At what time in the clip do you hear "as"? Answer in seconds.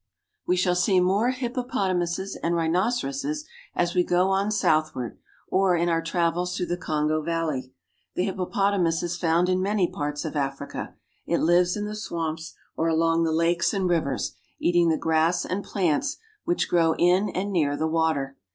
3.75-3.93